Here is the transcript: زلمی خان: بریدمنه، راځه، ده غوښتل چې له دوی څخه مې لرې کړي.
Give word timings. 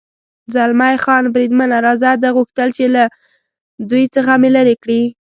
زلمی 0.53 0.95
خان: 1.03 1.23
بریدمنه، 1.33 1.77
راځه، 1.87 2.09
ده 2.23 2.29
غوښتل 2.37 2.69
چې 2.77 2.83
له 2.95 3.03
دوی 3.89 4.03
څخه 4.15 4.31
مې 4.41 4.49
لرې 4.55 4.75
کړي. 4.83 5.01